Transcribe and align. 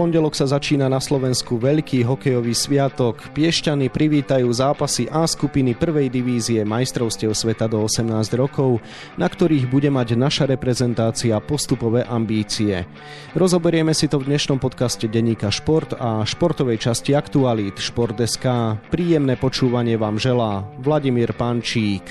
pondelok 0.00 0.32
sa 0.32 0.48
začína 0.48 0.88
na 0.88 0.96
Slovensku 0.96 1.60
veľký 1.60 2.08
hokejový 2.08 2.56
sviatok. 2.56 3.20
Piešťany 3.36 3.92
privítajú 3.92 4.48
zápasy 4.48 5.12
A 5.12 5.28
skupiny 5.28 5.76
prvej 5.76 6.08
divízie 6.08 6.64
majstrovstiev 6.64 7.36
sveta 7.36 7.68
do 7.68 7.84
18 7.84 8.08
rokov, 8.32 8.80
na 9.20 9.28
ktorých 9.28 9.68
bude 9.68 9.92
mať 9.92 10.16
naša 10.16 10.48
reprezentácia 10.48 11.36
postupové 11.44 12.00
ambície. 12.08 12.88
Rozoberieme 13.36 13.92
si 13.92 14.08
to 14.08 14.16
v 14.16 14.32
dnešnom 14.32 14.56
podcaste 14.56 15.04
Deníka 15.04 15.52
Šport 15.52 15.92
a 15.92 16.24
športovej 16.24 16.80
časti 16.80 17.12
Aktualít 17.12 17.76
Šport.sk. 17.76 18.80
Príjemné 18.88 19.36
počúvanie 19.36 20.00
vám 20.00 20.16
želá 20.16 20.64
Vladimír 20.80 21.36
Pančík. 21.36 22.08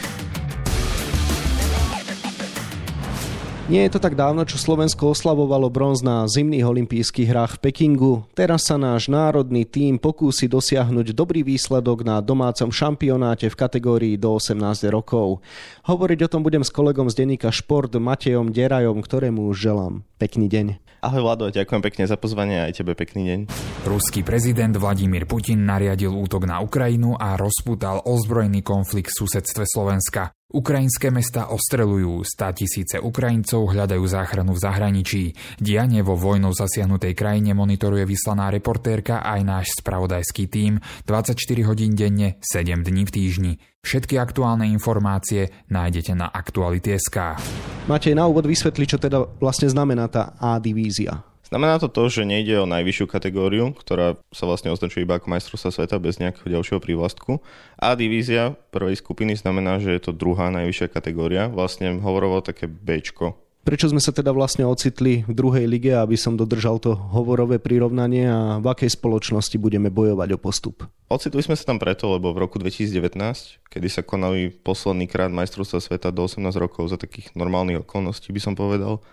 Nie 3.69 3.85
je 3.85 3.93
to 3.93 4.01
tak 4.01 4.17
dávno, 4.17 4.49
čo 4.49 4.57
Slovensko 4.57 5.13
oslavovalo 5.13 5.69
bronz 5.69 6.01
na 6.01 6.25
zimných 6.25 6.65
olympijských 6.65 7.29
hrách 7.29 7.61
v 7.61 7.69
Pekingu. 7.69 8.25
Teraz 8.33 8.65
sa 8.65 8.81
náš 8.81 9.13
národný 9.13 9.61
tím 9.61 10.01
pokúsi 10.01 10.49
dosiahnuť 10.49 11.13
dobrý 11.13 11.45
výsledok 11.45 12.01
na 12.01 12.17
domácom 12.17 12.73
šampionáte 12.73 13.45
v 13.45 13.53
kategórii 13.53 14.15
do 14.17 14.41
18 14.41 14.89
rokov. 14.89 15.45
Hovoriť 15.85 16.19
o 16.25 16.31
tom 16.33 16.41
budem 16.41 16.65
s 16.65 16.73
kolegom 16.73 17.13
z 17.13 17.21
denníka 17.21 17.53
Šport 17.53 17.93
Matejom 17.93 18.49
Derajom, 18.49 19.05
ktorému 19.05 19.53
už 19.53 19.69
želám. 19.69 20.01
Pekný 20.17 20.49
deň. 20.49 20.81
Ahoj 21.05 21.29
Vlado, 21.29 21.53
ďakujem 21.53 21.85
pekne 21.85 22.09
za 22.09 22.17
pozvanie 22.17 22.65
a 22.65 22.73
aj 22.73 22.81
tebe 22.81 22.97
pekný 22.97 23.21
deň. 23.29 23.39
Ruský 23.85 24.25
prezident 24.25 24.73
Vladimír 24.73 25.29
Putin 25.29 25.69
nariadil 25.69 26.09
útok 26.09 26.49
na 26.49 26.57
Ukrajinu 26.57 27.13
a 27.21 27.37
rozputal 27.37 28.01
ozbrojený 28.01 28.65
konflikt 28.65 29.13
v 29.13 29.29
susedstve 29.29 29.69
Slovenska. 29.69 30.33
Ukrajinské 30.49 31.13
mesta 31.13 31.53
ostrelujú, 31.53 32.25
stá 32.25 32.49
tisíce 32.57 32.97
Ukrajincov 32.97 33.69
hľadajú 33.69 34.01
záchranu 34.01 34.57
v 34.57 34.63
zahraničí. 34.65 35.23
Dianie 35.61 36.01
vo 36.01 36.17
vojnou 36.17 36.49
zasiahnutej 36.57 37.13
krajine 37.13 37.53
monitoruje 37.53 38.01
vyslaná 38.09 38.49
reportérka 38.49 39.21
aj 39.21 39.39
náš 39.45 39.77
spravodajský 39.77 40.49
tím 40.49 40.81
24 41.05 41.37
hodín 41.69 41.93
denne, 41.93 42.41
7 42.41 42.81
dní 42.81 43.05
v 43.05 43.13
týždni. 43.13 43.53
Všetky 43.85 44.17
aktuálne 44.17 44.65
informácie 44.73 45.53
nájdete 45.69 46.17
na 46.17 46.33
Aktuality.sk. 46.33 47.37
Matej, 47.85 48.17
na 48.17 48.25
úvod 48.25 48.49
vysvetli, 48.49 48.89
čo 48.89 48.97
teda 48.97 49.21
vlastne 49.37 49.69
znamená 49.69 50.09
tá 50.09 50.33
A 50.41 50.57
divízia. 50.57 51.28
Znamená 51.49 51.81
to 51.81 51.89
to, 51.89 52.13
že 52.13 52.29
nejde 52.29 52.61
o 52.61 52.69
najvyššiu 52.69 53.09
kategóriu, 53.09 53.73
ktorá 53.73 54.21
sa 54.29 54.45
vlastne 54.45 54.69
označuje 54.69 55.01
iba 55.01 55.17
ako 55.17 55.33
majstrovstva 55.33 55.73
sveta 55.73 55.97
bez 55.97 56.21
nejakého 56.21 56.45
ďalšieho 56.45 56.77
prívlastku. 56.77 57.41
A 57.81 57.97
divízia 57.97 58.53
prvej 58.69 59.01
skupiny 59.01 59.33
znamená, 59.33 59.81
že 59.81 59.97
je 59.97 60.01
to 60.05 60.13
druhá 60.13 60.53
najvyššia 60.53 60.93
kategória, 60.93 61.49
vlastne 61.49 61.97
hovorovo 61.97 62.45
také 62.45 62.69
Bčko. 62.69 63.33
Prečo 63.65 63.89
sme 63.89 63.99
sa 63.99 64.13
teda 64.13 64.29
vlastne 64.29 64.63
ocitli 64.63 65.25
v 65.25 65.33
druhej 65.35 65.65
lige, 65.65 65.91
aby 65.91 66.15
som 66.15 66.37
dodržal 66.37 66.79
to 66.79 66.93
hovorové 66.93 67.57
prirovnanie 67.57 68.29
a 68.29 68.57
v 68.61 68.65
akej 68.69 68.93
spoločnosti 68.95 69.57
budeme 69.57 69.91
bojovať 69.91 70.29
o 70.37 70.39
postup? 70.39 70.85
Ocitli 71.09 71.41
sme 71.43 71.57
sa 71.57 71.65
tam 71.65 71.81
preto, 71.81 72.07
lebo 72.13 72.29
v 72.31 72.45
roku 72.45 72.61
2019, 72.61 73.19
kedy 73.67 73.87
sa 73.89 74.05
konali 74.05 74.53
posledný 74.53 75.09
krát 75.09 75.33
majstrovstva 75.33 75.81
sveta 75.81 76.13
do 76.13 76.29
18 76.29 76.45
rokov 76.55 76.93
za 76.93 76.97
takých 77.01 77.33
normálnych 77.33 77.83
okolností, 77.83 78.31
by 78.31 78.41
som 78.41 78.53
povedal, 78.55 79.03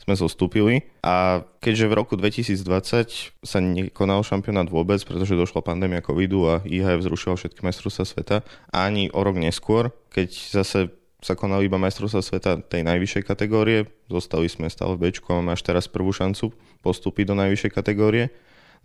sme 0.00 0.14
zostúpili 0.14 0.86
a 1.02 1.42
keďže 1.58 1.90
v 1.90 1.96
roku 1.96 2.14
2020 2.14 3.42
sa 3.42 3.58
nekonal 3.58 4.22
šampionát 4.22 4.70
vôbec, 4.70 5.02
pretože 5.02 5.34
došla 5.34 5.66
pandémia 5.66 6.04
covidu 6.04 6.46
a 6.46 6.62
IHF 6.62 7.02
zrušila 7.02 7.34
všetky 7.34 7.66
majstrovstvá 7.66 8.04
sveta, 8.06 8.36
ani 8.70 9.10
o 9.10 9.20
rok 9.24 9.34
neskôr, 9.40 9.90
keď 10.14 10.30
zase 10.30 10.94
sa 11.24 11.34
konali 11.34 11.66
iba 11.66 11.80
majstrovstvá 11.80 12.22
sveta 12.22 12.62
tej 12.62 12.86
najvyššej 12.86 13.24
kategórie, 13.26 13.90
zostali 14.06 14.46
sme 14.46 14.70
stále 14.70 14.94
v 14.94 15.10
Bčku 15.10 15.26
a 15.32 15.42
máme 15.42 15.58
až 15.58 15.66
teraz 15.66 15.90
prvú 15.90 16.14
šancu 16.14 16.54
postúpiť 16.86 17.32
do 17.32 17.34
najvyššej 17.42 17.72
kategórie. 17.74 18.30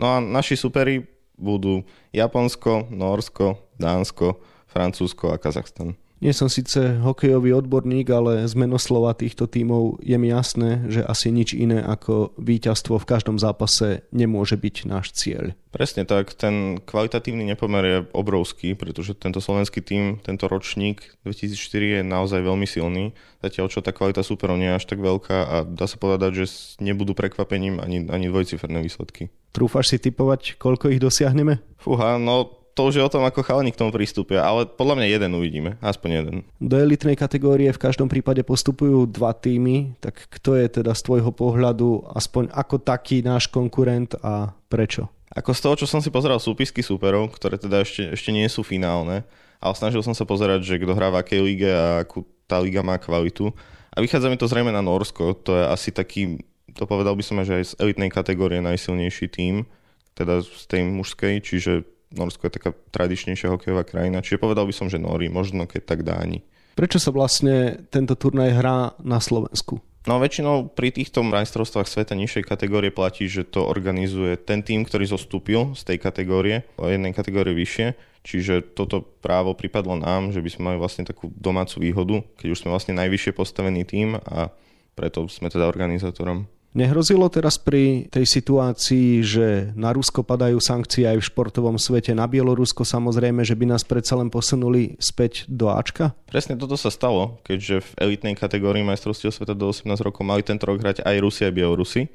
No 0.02 0.18
a 0.18 0.24
naši 0.24 0.58
superi 0.58 1.06
budú 1.38 1.86
Japonsko, 2.16 2.90
Norsko, 2.90 3.62
Dánsko, 3.78 4.42
Francúzsko 4.66 5.36
a 5.36 5.38
Kazachstan. 5.38 6.00
Nie 6.22 6.38
som 6.38 6.54
síce 6.54 7.02
hokejový 7.02 7.50
odborník, 7.58 8.06
ale 8.14 8.46
z 8.46 8.54
menoslova 8.54 9.18
týchto 9.18 9.50
tímov 9.50 10.06
je 10.06 10.14
mi 10.22 10.30
jasné, 10.30 10.86
že 10.86 11.02
asi 11.02 11.34
nič 11.34 11.58
iné 11.58 11.82
ako 11.82 12.38
víťazstvo 12.38 13.02
v 13.02 13.10
každom 13.10 13.42
zápase 13.42 14.06
nemôže 14.14 14.54
byť 14.54 14.76
náš 14.86 15.18
cieľ. 15.18 15.58
Presne 15.74 16.06
tak, 16.06 16.38
ten 16.38 16.78
kvalitatívny 16.86 17.42
nepomer 17.50 17.84
je 17.90 17.98
obrovský, 18.14 18.78
pretože 18.78 19.18
tento 19.18 19.42
slovenský 19.42 19.82
tím, 19.82 20.22
tento 20.22 20.46
ročník 20.46 21.02
2004 21.26 21.58
je 21.98 22.02
naozaj 22.06 22.46
veľmi 22.46 22.70
silný, 22.70 23.18
zatiaľ 23.42 23.74
čo 23.74 23.82
tá 23.82 23.90
kvalita 23.90 24.22
superov 24.22 24.62
nie 24.62 24.70
je 24.70 24.78
až 24.78 24.86
tak 24.86 25.02
veľká 25.02 25.38
a 25.42 25.56
dá 25.66 25.90
sa 25.90 25.98
povedať, 25.98 26.46
že 26.46 26.78
nebudú 26.78 27.18
prekvapením 27.18 27.82
ani, 27.82 28.06
ani 28.06 28.30
dvojciferné 28.30 28.78
výsledky. 28.86 29.34
Trúfaš 29.58 29.90
si 29.90 29.98
typovať, 29.98 30.62
koľko 30.62 30.94
ich 30.94 31.02
dosiahneme? 31.02 31.66
Fúha, 31.82 32.22
no 32.22 32.61
to 32.82 32.90
už 32.90 32.98
je 32.98 33.06
o 33.06 33.14
tom, 33.14 33.22
ako 33.22 33.46
chalani 33.46 33.70
k 33.70 33.78
tomu 33.78 33.94
pristúpia, 33.94 34.42
ale 34.42 34.66
podľa 34.66 34.98
mňa 34.98 35.08
jeden 35.14 35.32
uvidíme, 35.38 35.78
aspoň 35.86 36.10
jeden. 36.10 36.36
Do 36.58 36.82
elitnej 36.82 37.14
kategórie 37.14 37.70
v 37.70 37.78
každom 37.78 38.10
prípade 38.10 38.42
postupujú 38.42 39.06
dva 39.06 39.38
týmy, 39.38 39.94
tak 40.02 40.26
kto 40.34 40.58
je 40.58 40.82
teda 40.82 40.98
z 40.98 41.02
tvojho 41.06 41.30
pohľadu 41.30 42.10
aspoň 42.18 42.50
ako 42.50 42.82
taký 42.82 43.22
náš 43.22 43.54
konkurent 43.54 44.18
a 44.26 44.58
prečo? 44.66 45.14
Ako 45.30 45.54
z 45.54 45.62
toho, 45.62 45.76
čo 45.78 45.86
som 45.86 46.02
si 46.02 46.10
pozeral 46.10 46.42
súpisky 46.42 46.82
súperov, 46.82 47.30
ktoré 47.38 47.62
teda 47.62 47.86
ešte, 47.86 48.18
ešte 48.18 48.34
nie 48.34 48.50
sú 48.50 48.66
finálne, 48.66 49.30
ale 49.62 49.74
snažil 49.78 50.02
som 50.02 50.18
sa 50.18 50.26
pozerať, 50.26 50.66
že 50.66 50.82
kto 50.82 50.98
hrá 50.98 51.14
v 51.14 51.22
akej 51.22 51.42
lige 51.46 51.70
a 51.70 52.02
akú 52.02 52.26
tá 52.50 52.58
liga 52.58 52.82
má 52.82 52.98
kvalitu. 52.98 53.54
A 53.94 54.02
vychádza 54.02 54.26
mi 54.34 54.42
to 54.42 54.50
zrejme 54.50 54.74
na 54.74 54.82
Norsko, 54.82 55.38
to 55.38 55.54
je 55.54 55.64
asi 55.70 55.94
taký, 55.94 56.42
to 56.74 56.90
povedal 56.90 57.14
by 57.14 57.22
som, 57.22 57.38
že 57.46 57.62
aj 57.62 57.66
z 57.70 57.74
elitnej 57.78 58.10
kategórie 58.10 58.58
najsilnejší 58.58 59.30
tým, 59.30 59.70
teda 60.18 60.42
z 60.42 60.66
tej 60.66 60.82
mužskej, 60.90 61.46
čiže 61.46 61.86
Norsko 62.12 62.48
je 62.48 62.56
taká 62.60 62.70
tradičnejšia 62.92 63.52
hokejová 63.52 63.88
krajina, 63.88 64.24
čiže 64.24 64.42
povedal 64.42 64.68
by 64.68 64.74
som, 64.76 64.88
že 64.92 65.00
Nóri, 65.00 65.32
možno 65.32 65.64
keď 65.68 65.82
tak 65.84 66.04
Dáni. 66.04 66.44
Prečo 66.76 67.00
sa 67.00 67.12
vlastne 67.12 67.84
tento 67.92 68.16
turnaj 68.16 68.52
hrá 68.56 68.78
na 69.04 69.20
Slovensku? 69.20 69.84
No 70.02 70.18
väčšinou 70.18 70.74
pri 70.74 70.90
týchto 70.90 71.22
majstrovstvách 71.22 71.86
sveta 71.86 72.18
nižšej 72.18 72.50
kategórie 72.50 72.90
platí, 72.90 73.30
že 73.30 73.46
to 73.46 73.62
organizuje 73.62 74.34
ten 74.34 74.66
tým, 74.66 74.82
ktorý 74.82 75.06
zostúpil 75.06 75.78
z 75.78 75.82
tej 75.86 75.98
kategórie, 76.02 76.66
o 76.82 76.90
jednej 76.90 77.14
kategórie 77.14 77.54
vyššie, 77.54 77.94
čiže 78.26 78.74
toto 78.74 79.06
právo 79.22 79.54
pripadlo 79.54 80.02
nám, 80.02 80.34
že 80.34 80.42
by 80.42 80.50
sme 80.50 80.64
mali 80.74 80.78
vlastne 80.82 81.06
takú 81.06 81.30
domácu 81.38 81.86
výhodu, 81.86 82.18
keď 82.42 82.48
už 82.50 82.60
sme 82.66 82.74
vlastne 82.74 82.98
najvyššie 82.98 83.32
postavený 83.38 83.86
tým 83.86 84.18
a 84.18 84.50
preto 84.98 85.30
sme 85.30 85.54
teda 85.54 85.70
organizátorom. 85.70 86.50
Nehrozilo 86.72 87.28
teraz 87.28 87.60
pri 87.60 88.08
tej 88.08 88.24
situácii, 88.24 89.20
že 89.20 89.76
na 89.76 89.92
Rusko 89.92 90.24
padajú 90.24 90.56
sankcie 90.64 91.04
aj 91.04 91.20
v 91.20 91.28
športovom 91.28 91.76
svete, 91.76 92.16
na 92.16 92.24
Bielorusko 92.32 92.88
samozrejme, 92.88 93.44
že 93.44 93.60
by 93.60 93.76
nás 93.76 93.84
predsa 93.84 94.16
len 94.16 94.32
posunuli 94.32 94.96
späť 94.96 95.44
do 95.52 95.68
Ačka? 95.68 96.16
Presne 96.32 96.56
toto 96.56 96.80
sa 96.80 96.88
stalo, 96.88 97.44
keďže 97.44 97.84
v 97.84 97.90
elitnej 98.08 98.40
kategórii 98.40 98.88
majstrovstiev 98.88 99.36
sveta 99.36 99.52
do 99.52 99.68
18 99.68 99.92
rokov 100.00 100.24
mali 100.24 100.48
tento 100.48 100.64
rok 100.64 100.80
hrať 100.80 101.04
aj 101.04 101.16
Rusi 101.20 101.44
a 101.44 101.52
Bielorusi 101.52 102.08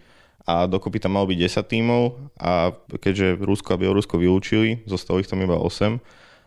a 0.48 0.64
dokopy 0.64 1.04
tam 1.04 1.20
malo 1.20 1.28
byť 1.28 1.36
10 1.36 1.72
tímov 1.76 2.02
a 2.40 2.72
keďže 2.96 3.36
Rusko 3.36 3.76
a 3.76 3.80
Bielorusko 3.82 4.16
vylúčili, 4.16 4.88
zostalo 4.88 5.20
ich 5.20 5.28
tam 5.28 5.44
iba 5.44 5.60
8 5.60 6.00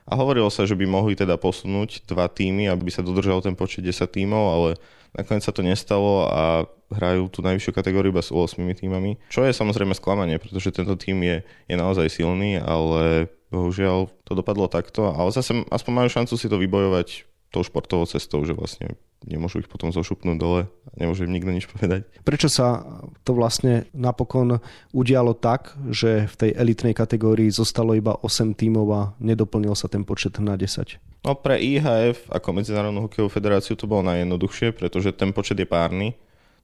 a 0.09 0.14
hovorilo 0.18 0.50
sa, 0.50 0.66
že 0.66 0.74
by 0.74 0.90
mohli 0.90 1.14
teda 1.14 1.38
posunúť 1.38 2.09
dva 2.09 2.25
týmy, 2.25 2.66
aby 2.66 2.90
sa 2.90 3.06
dodržal 3.06 3.46
ten 3.46 3.53
počet 3.53 3.86
10 3.86 4.09
tímov, 4.09 4.44
ale 4.50 4.70
nakoniec 5.14 5.46
sa 5.46 5.53
to 5.53 5.62
nestalo 5.62 6.25
a 6.25 6.66
hrajú 6.90 7.30
tú 7.30 7.46
najvyššiu 7.46 7.72
kategóriu 7.74 8.09
iba 8.09 8.25
s 8.25 8.34
8 8.34 8.58
týmami, 8.58 9.22
čo 9.30 9.46
je 9.46 9.53
samozrejme 9.53 9.94
sklamanie, 9.94 10.42
pretože 10.42 10.74
tento 10.74 10.98
tým 10.98 11.22
je, 11.22 11.38
je 11.69 11.75
naozaj 11.78 12.09
silný, 12.09 12.58
ale 12.58 13.30
bohužiaľ 13.53 14.09
to 14.25 14.34
dopadlo 14.34 14.66
takto, 14.66 15.14
ale 15.14 15.30
zase 15.30 15.66
aspoň 15.69 15.94
majú 15.94 16.09
šancu 16.09 16.34
si 16.38 16.50
to 16.50 16.58
vybojovať 16.58 17.30
tou 17.50 17.62
športovou 17.66 18.06
cestou, 18.06 18.42
že 18.46 18.53
vlastne 18.53 18.98
nemôžu 19.28 19.59
ich 19.59 19.72
potom 19.72 19.91
zošupnúť 19.91 20.38
dole 20.40 20.62
a 20.68 20.94
nemôže 20.95 21.27
im 21.27 21.33
nikto 21.36 21.51
nič 21.51 21.68
povedať. 21.68 22.07
Prečo 22.24 22.48
sa 22.48 22.83
to 23.27 23.36
vlastne 23.36 23.88
napokon 23.92 24.63
udialo 24.95 25.36
tak, 25.36 25.75
že 25.92 26.27
v 26.27 26.36
tej 26.36 26.51
elitnej 26.56 26.95
kategórii 26.95 27.51
zostalo 27.51 27.95
iba 27.95 28.16
8 28.16 28.56
tímov 28.56 28.88
a 28.95 29.01
nedoplnil 29.19 29.75
sa 29.75 29.92
ten 29.92 30.07
počet 30.07 30.39
na 30.39 30.56
10? 30.56 31.00
No 31.27 31.36
pre 31.36 31.60
IHF 31.60 32.31
ako 32.31 32.56
Medzinárodnú 32.56 33.12
hokejovú 33.12 33.27
federáciu 33.27 33.75
to 33.75 33.92
bolo 33.92 34.07
najjednoduchšie, 34.07 34.71
pretože 34.71 35.12
ten 35.12 35.36
počet 35.36 35.60
je 35.60 35.68
párny 35.68 36.15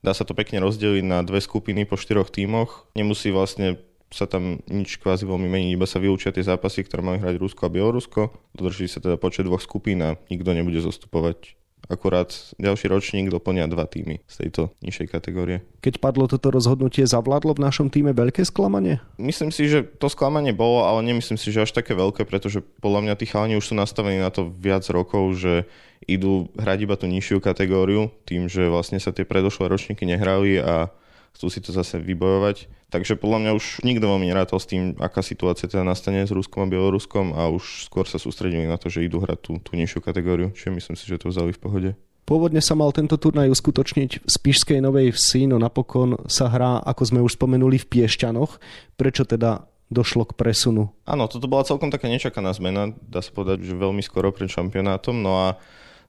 Dá 0.05 0.13
sa 0.13 0.21
to 0.21 0.37
pekne 0.37 0.61
rozdeliť 0.61 1.01
na 1.01 1.25
dve 1.25 1.41
skupiny 1.41 1.89
po 1.89 1.97
štyroch 1.97 2.29
tímoch. 2.29 2.85
Nemusí 2.93 3.33
vlastne 3.33 3.81
sa 4.13 4.29
tam 4.29 4.61
nič 4.69 5.01
kvázi 5.01 5.25
veľmi 5.25 5.49
meniť, 5.49 5.69
iba 5.73 5.89
sa 5.89 5.97
vyučia 5.97 6.29
tie 6.29 6.45
zápasy, 6.45 6.85
ktoré 6.85 7.01
majú 7.01 7.25
hrať 7.25 7.41
Rusko 7.41 7.65
a 7.65 7.73
Bielorusko. 7.73 8.21
Dodrží 8.53 8.85
sa 8.85 9.01
teda 9.01 9.17
počet 9.17 9.49
dvoch 9.49 9.65
skupín 9.65 10.05
a 10.05 10.13
nikto 10.29 10.53
nebude 10.53 10.77
zostupovať 10.77 11.57
akurát 11.85 12.33
ďalší 12.57 12.89
ročník 12.89 13.27
doplňa 13.29 13.69
dva 13.69 13.85
týmy 13.85 14.21
z 14.25 14.35
tejto 14.45 14.73
nižšej 14.81 15.07
kategórie. 15.09 15.61
Keď 15.81 16.01
padlo 16.01 16.25
toto 16.25 16.49
rozhodnutie, 16.49 17.05
zavládlo 17.05 17.55
v 17.57 17.63
našom 17.63 17.87
týme 17.93 18.11
veľké 18.11 18.41
sklamanie? 18.45 19.01
Myslím 19.21 19.53
si, 19.53 19.69
že 19.69 19.85
to 19.85 20.09
sklamanie 20.09 20.51
bolo, 20.51 20.85
ale 20.85 21.05
nemyslím 21.05 21.37
si, 21.37 21.53
že 21.53 21.65
až 21.65 21.71
také 21.77 21.93
veľké, 21.93 22.25
pretože 22.25 22.65
podľa 22.81 23.05
mňa 23.05 23.13
tí 23.21 23.25
chalani 23.29 23.55
už 23.57 23.71
sú 23.71 23.73
nastavení 23.77 24.17
na 24.17 24.33
to 24.33 24.49
viac 24.49 24.83
rokov, 24.89 25.37
že 25.37 25.69
idú 26.05 26.49
hrať 26.57 26.79
iba 26.85 26.95
tú 26.97 27.05
nižšiu 27.09 27.41
kategóriu, 27.41 28.13
tým, 28.25 28.45
že 28.49 28.69
vlastne 28.69 29.01
sa 29.01 29.13
tie 29.13 29.25
predošlé 29.25 29.69
ročníky 29.69 30.05
nehrali 30.05 30.61
a 30.61 30.89
chcú 31.35 31.51
si 31.51 31.59
to 31.59 31.75
zase 31.75 31.99
vybojovať. 31.99 32.71
Takže 32.89 33.19
podľa 33.19 33.39
mňa 33.43 33.51
už 33.59 33.83
nikto 33.83 34.07
veľmi 34.07 34.31
nerátal 34.31 34.55
s 34.55 34.71
tým, 34.71 34.95
aká 34.95 35.19
situácia 35.19 35.67
teda 35.67 35.83
nastane 35.83 36.23
s 36.23 36.31
Ruskom 36.31 36.63
a 36.63 36.71
Bieloruskom 36.71 37.35
a 37.35 37.51
už 37.51 37.91
skôr 37.91 38.07
sa 38.07 38.15
sústredili 38.15 38.63
na 38.63 38.79
to, 38.79 38.87
že 38.87 39.03
idú 39.03 39.19
hrať 39.19 39.39
tú, 39.43 39.51
tú 39.59 39.75
nižšiu 39.75 39.99
kategóriu, 39.99 40.55
čiže 40.55 40.71
myslím 40.71 40.95
si, 40.95 41.03
že 41.03 41.19
to 41.19 41.27
vzali 41.27 41.51
v 41.51 41.59
pohode. 41.59 41.89
Pôvodne 42.25 42.57
sa 42.57 42.73
mal 42.73 42.89
tento 42.89 43.21
turnaj 43.21 43.53
uskutočniť 43.53 44.25
v 44.25 44.29
Spišskej 44.31 44.81
Novej 44.81 45.13
Vsi, 45.13 45.45
no 45.45 45.61
napokon 45.61 46.17
sa 46.25 46.49
hrá, 46.49 46.81
ako 46.81 47.03
sme 47.05 47.19
už 47.21 47.37
spomenuli, 47.37 47.77
v 47.77 47.85
Piešťanoch. 47.85 48.57
Prečo 48.97 49.29
teda 49.29 49.69
došlo 49.93 50.25
k 50.25 50.33
presunu? 50.33 50.89
Áno, 51.05 51.29
toto 51.29 51.45
bola 51.45 51.67
celkom 51.67 51.93
taká 51.93 52.09
nečakaná 52.09 52.49
zmena, 52.57 52.97
dá 53.05 53.21
sa 53.21 53.29
povedať, 53.29 53.69
že 53.69 53.77
veľmi 53.77 54.01
skoro 54.01 54.33
pred 54.33 54.49
šampionátom. 54.49 55.21
No 55.21 55.37
a 55.37 55.47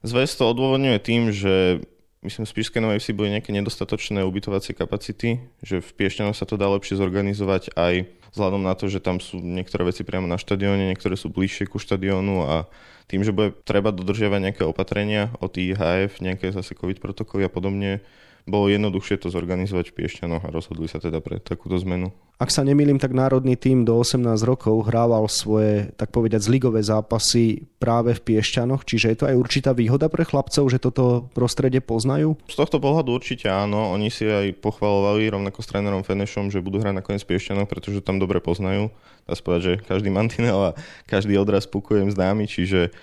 zväz 0.01 0.33
to 0.33 0.49
odôvodňuje 0.49 0.97
tým, 1.05 1.29
že 1.29 1.85
myslím, 2.27 2.43
v 2.43 2.53
Spišskej 2.53 2.83
Novej 2.83 2.99
Vsi 2.99 3.15
boli 3.15 3.31
nejaké 3.31 3.55
nedostatočné 3.55 4.21
ubytovacie 4.27 4.75
kapacity, 4.75 5.39
že 5.63 5.79
v 5.79 5.89
Piešťanoch 5.95 6.35
sa 6.35 6.43
to 6.43 6.59
dá 6.59 6.67
lepšie 6.67 6.99
zorganizovať 6.99 7.71
aj 7.73 8.05
vzhľadom 8.35 8.61
na 8.61 8.75
to, 8.75 8.91
že 8.91 8.99
tam 8.99 9.23
sú 9.23 9.39
niektoré 9.39 9.87
veci 9.87 10.03
priamo 10.03 10.27
na 10.27 10.35
štadióne, 10.35 10.91
niektoré 10.91 11.15
sú 11.15 11.31
bližšie 11.31 11.71
ku 11.71 11.79
štadiónu 11.79 12.43
a 12.43 12.55
tým, 13.07 13.23
že 13.23 13.31
bude 13.31 13.55
treba 13.63 13.95
dodržiavať 13.95 14.39
nejaké 14.43 14.63
opatrenia 14.67 15.31
od 15.39 15.55
IHF, 15.55 16.19
nejaké 16.19 16.51
zase 16.51 16.75
COVID 16.75 16.99
protokoly 16.99 17.47
a 17.47 17.51
podobne, 17.51 18.03
bolo 18.47 18.71
jednoduchšie 18.71 19.19
to 19.19 19.27
zorganizovať 19.27 19.91
v 19.91 19.95
Piešťanoch 20.01 20.47
a 20.47 20.53
rozhodli 20.55 20.87
sa 20.87 21.03
teda 21.03 21.19
pre 21.19 21.43
takúto 21.43 21.75
zmenu. 21.83 22.15
Ak 22.37 22.53
sa 22.53 22.61
nemýlim, 22.61 23.01
tak 23.01 23.17
národný 23.17 23.57
tým 23.57 23.81
do 23.81 23.97
18 23.97 24.21
rokov 24.45 24.85
hrával 24.85 25.25
svoje, 25.25 25.89
tak 25.97 26.13
povedať, 26.13 26.45
zligové 26.45 26.85
zápasy 26.85 27.65
práve 27.81 28.13
v 28.13 28.21
Piešťanoch, 28.21 28.85
čiže 28.85 29.09
je 29.09 29.17
to 29.17 29.25
aj 29.25 29.35
určitá 29.35 29.73
výhoda 29.73 30.05
pre 30.05 30.21
chlapcov, 30.21 30.69
že 30.69 30.77
toto 30.77 31.33
prostredie 31.33 31.81
poznajú? 31.81 32.37
Z 32.45 32.61
tohto 32.61 32.77
pohľadu 32.77 33.09
určite 33.09 33.49
áno, 33.49 33.89
oni 33.89 34.13
si 34.13 34.29
aj 34.29 34.53
pochvalovali 34.61 35.33
rovnako 35.33 35.65
s 35.65 35.69
trénerom 35.73 36.05
Fenešom, 36.05 36.53
že 36.53 36.61
budú 36.61 36.77
hrať 36.77 37.01
nakoniec 37.01 37.25
v 37.25 37.35
Piešťanoch, 37.35 37.65
pretože 37.65 38.05
tam 38.05 38.21
dobre 38.21 38.37
poznajú. 38.37 38.93
Dá 39.25 39.33
sa 39.33 39.41
povedať, 39.43 39.61
že 39.65 39.73
každý 39.83 40.13
mantinel 40.13 40.71
a 40.71 40.75
každý 41.09 41.35
odraz 41.41 41.65
pukujem 41.65 42.13
známy, 42.13 42.45
čiže 42.47 42.93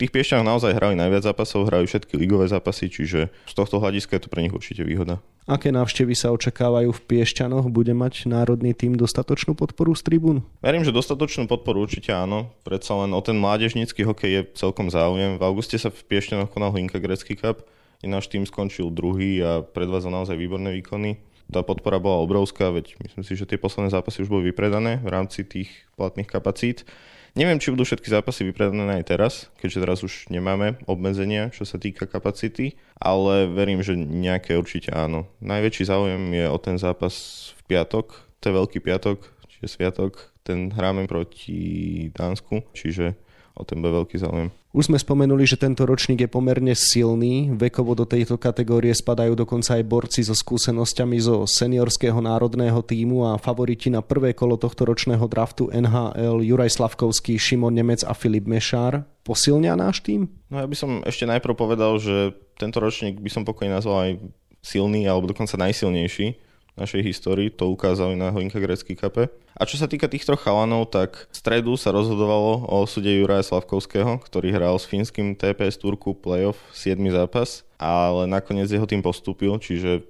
tých 0.00 0.10
Piešťanoch 0.10 0.46
naozaj 0.46 0.74
hrali 0.74 0.98
najviac 0.98 1.26
zápasov, 1.30 1.70
hrajú 1.70 1.86
všetky 1.86 2.18
ligové 2.18 2.50
zápasy, 2.50 2.90
čiže 2.90 3.30
z 3.30 3.52
tohto 3.54 3.78
hľadiska 3.78 4.18
je 4.18 4.22
to 4.26 4.32
pre 4.32 4.42
nich 4.42 4.54
určite 4.54 4.82
výhoda. 4.82 5.22
Aké 5.44 5.68
návštevy 5.68 6.16
sa 6.16 6.32
očakávajú 6.32 6.88
v 6.88 7.04
Piešťanoch? 7.04 7.68
Bude 7.68 7.92
mať 7.92 8.24
národný 8.24 8.72
tým 8.72 8.96
dostatočnú 8.96 9.52
podporu 9.52 9.92
z 9.92 10.02
tribún? 10.08 10.40
Verím, 10.64 10.88
že 10.88 10.94
dostatočnú 10.94 11.44
podporu 11.44 11.84
určite 11.84 12.16
áno. 12.16 12.48
Predsa 12.64 12.96
len 13.04 13.12
o 13.12 13.20
ten 13.20 13.36
mládežnícky 13.36 14.08
hokej 14.08 14.30
je 14.32 14.42
celkom 14.56 14.88
záujem. 14.88 15.36
V 15.36 15.44
auguste 15.44 15.76
sa 15.76 15.92
v 15.92 16.00
Piešťanoch 16.00 16.48
konal 16.48 16.72
Hlinka 16.72 16.96
Grecký 16.96 17.36
Cup. 17.36 17.68
I 18.00 18.08
náš 18.08 18.32
tým 18.32 18.48
skončil 18.48 18.88
druhý 18.88 19.44
a 19.44 19.60
predvádzal 19.60 20.12
naozaj 20.12 20.36
výborné 20.36 20.72
výkony. 20.80 21.20
Tá 21.52 21.60
podpora 21.60 22.00
bola 22.00 22.24
obrovská, 22.24 22.72
veď 22.72 22.96
myslím 23.04 23.24
si, 23.24 23.36
že 23.36 23.44
tie 23.44 23.60
posledné 23.60 23.92
zápasy 23.92 24.24
už 24.24 24.32
boli 24.32 24.48
vypredané 24.48 25.04
v 25.04 25.12
rámci 25.12 25.44
tých 25.44 25.68
platných 26.00 26.28
kapacít. 26.28 26.88
Neviem, 27.34 27.58
či 27.58 27.74
budú 27.74 27.82
všetky 27.82 28.14
zápasy 28.14 28.46
vypredané 28.46 29.02
aj 29.02 29.04
teraz, 29.10 29.32
keďže 29.58 29.82
teraz 29.82 30.06
už 30.06 30.30
nemáme 30.30 30.78
obmedzenia, 30.86 31.50
čo 31.50 31.66
sa 31.66 31.82
týka 31.82 32.06
kapacity, 32.06 32.78
ale 32.94 33.50
verím, 33.50 33.82
že 33.82 33.98
nejaké 33.98 34.54
určite 34.54 34.94
áno. 34.94 35.26
Najväčší 35.42 35.90
záujem 35.90 36.22
je 36.30 36.46
o 36.46 36.58
ten 36.62 36.78
zápas 36.78 37.50
v 37.58 37.74
piatok, 37.74 38.14
to 38.38 38.44
je 38.46 38.54
Veľký 38.54 38.78
piatok, 38.78 39.18
čiže 39.50 39.66
sviatok, 39.66 40.30
ten 40.46 40.70
hráme 40.70 41.10
proti 41.10 42.06
Dánsku, 42.14 42.70
čiže 42.70 43.18
o 43.58 43.66
ten 43.66 43.82
bude 43.82 43.98
veľký 43.98 44.14
záujem. 44.14 44.54
Už 44.74 44.90
sme 44.90 44.98
spomenuli, 44.98 45.46
že 45.46 45.54
tento 45.54 45.86
ročník 45.86 46.26
je 46.26 46.26
pomerne 46.26 46.74
silný. 46.74 47.46
Vekovo 47.54 47.94
do 47.94 48.02
tejto 48.02 48.34
kategórie 48.34 48.90
spadajú 48.90 49.38
dokonca 49.38 49.78
aj 49.78 49.86
borci 49.86 50.26
so 50.26 50.34
skúsenosťami 50.34 51.14
zo 51.22 51.46
seniorského 51.46 52.18
národného 52.18 52.82
týmu 52.82 53.22
a 53.22 53.38
favoriti 53.38 53.86
na 53.86 54.02
prvé 54.02 54.34
kolo 54.34 54.58
tohto 54.58 54.82
ročného 54.82 55.22
draftu 55.30 55.70
NHL 55.70 56.42
Juraj 56.42 56.74
Slavkovský, 56.74 57.38
Šimon 57.38 57.70
Nemec 57.70 58.02
a 58.02 58.18
Filip 58.18 58.50
Mešár. 58.50 59.06
Posilnia 59.22 59.78
náš 59.78 60.02
tým? 60.02 60.26
No 60.50 60.58
ja 60.58 60.66
by 60.66 60.74
som 60.74 61.06
ešte 61.06 61.22
najprv 61.22 61.54
povedal, 61.54 61.94
že 62.02 62.34
tento 62.58 62.82
ročník 62.82 63.22
by 63.22 63.30
som 63.30 63.46
pokojne 63.46 63.78
nazval 63.78 64.10
aj 64.10 64.12
silný 64.58 65.06
alebo 65.06 65.30
dokonca 65.30 65.54
najsilnejší 65.54 66.43
našej 66.74 67.02
histórii, 67.06 67.48
to 67.50 67.70
ukázali 67.70 68.18
na 68.18 68.34
Hlinka 68.34 68.58
Grecký 68.58 68.98
kape. 68.98 69.30
A 69.54 69.62
čo 69.62 69.78
sa 69.78 69.86
týka 69.86 70.10
tých 70.10 70.26
troch 70.26 70.42
chalanov, 70.42 70.90
tak 70.90 71.30
v 71.30 71.34
stredu 71.34 71.78
sa 71.78 71.94
rozhodovalo 71.94 72.66
o 72.66 72.82
súde 72.90 73.14
Juraja 73.14 73.46
Slavkovského, 73.46 74.18
ktorý 74.18 74.50
hral 74.50 74.74
s 74.74 74.90
fínskym 74.90 75.38
TPS 75.38 75.78
Turku 75.78 76.18
playoff 76.18 76.58
7. 76.74 76.98
zápas, 77.14 77.62
ale 77.78 78.26
nakoniec 78.26 78.66
jeho 78.66 78.86
tým 78.86 79.02
postúpil, 79.02 79.54
čiže 79.62 80.02